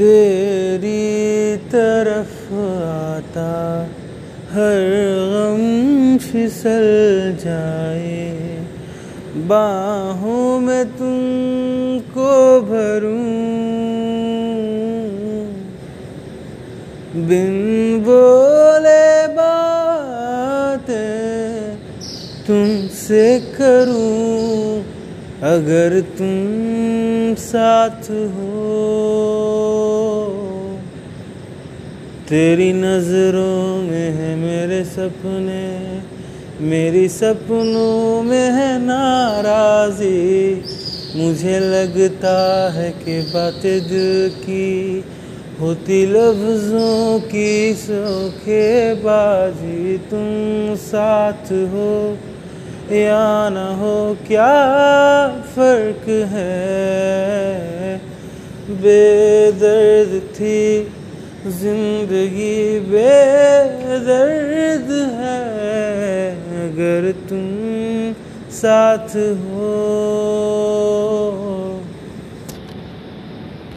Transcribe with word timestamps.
तेरी 0.00 1.56
तरफ़ 1.56 2.54
आता, 2.84 3.88
हर 4.50 4.80
गम 5.32 6.18
फिसल 6.18 7.38
जाए। 7.44 8.64
बाहों 9.36 10.60
में 10.60 10.84
तुमको 10.84 12.60
भरूं। 12.60 13.26
बिन 17.26 18.00
बोले 18.00 19.26
बातें 19.26 21.76
तुमसे 22.46 23.40
करूँ, 23.40 24.84
अगर 25.42 26.00
तुम 26.00 27.44
साथ 27.44 28.10
हो। 28.10 29.09
तेरी 32.30 32.72
नज़रों 32.72 33.82
में 33.82 34.10
है 34.10 34.36
मेरे 34.36 34.84
सपने, 34.84 35.62
मेरी 36.60 37.08
सपनों 37.08 38.22
में 38.22 38.50
है 38.50 38.78
नाराजी। 38.82 40.54
मुझे 41.16 41.58
लगता 41.60 42.34
है 42.72 42.90
कि 42.90 43.20
बातें 43.20 43.80
दिल 43.88 44.30
की 44.30 45.04
होती, 45.60 46.06
लफ्जों 46.06 47.20
की 47.20 47.74
सोखे 47.74 48.94
बाजी 48.94 49.98
तुम 49.98 50.76
साथ 50.76 51.52
हो 51.52 52.18
या 52.94 53.48
न 53.48 53.56
हो, 53.56 54.16
क्या 54.26 54.52
फ़र्क 55.28 56.08
है? 56.08 57.98
बेदर्द 58.70 60.20
थी 60.34 60.86
ज़िंदगी 61.46 62.80
बेदर्द 62.90 64.90
है 65.20 65.44
अगर 66.64 67.10
तुम 67.28 67.46
साथ 68.52 69.10
हो। 69.16 70.69